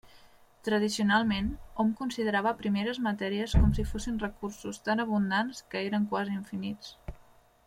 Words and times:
Tradicionalment, 0.67 1.51
hom 1.83 1.91
considerava 1.99 2.53
primeres 2.63 3.01
matèries 3.09 3.55
com 3.61 3.77
si 3.81 3.87
fossin 3.93 4.19
recursos 4.27 4.83
tan 4.89 5.05
abundants 5.05 5.65
que 5.73 5.87
eren 5.91 6.11
quasi 6.15 6.39
infinits. 6.41 6.95